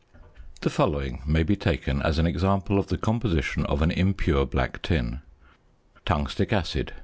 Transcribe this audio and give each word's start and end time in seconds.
The 0.61 0.71
following 0.71 1.21
may 1.27 1.43
be 1.43 1.55
taken 1.55 2.01
as 2.01 2.17
an 2.17 2.25
example 2.25 2.79
of 2.79 2.87
the 2.87 2.97
composition 2.97 3.67
of 3.67 3.83
an 3.83 3.91
impure 3.91 4.47
black 4.47 4.81
tin: 4.81 5.21
Tungstic 6.07 6.51
acid 6.51 6.87
1. 6.93 6.99